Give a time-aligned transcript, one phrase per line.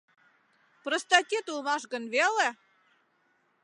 [0.83, 2.47] Простатит улмаш гын веле!